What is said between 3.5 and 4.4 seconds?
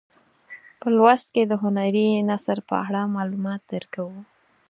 درکوو.